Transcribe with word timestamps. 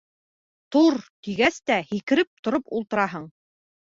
«Тор!» 0.75 0.95
тигәс 1.27 1.59
тә 1.71 1.77
һикереп 1.91 2.31
тороп 2.47 2.75
ултыраһың. 2.79 3.31